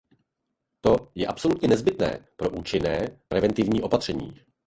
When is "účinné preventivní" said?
2.49-3.81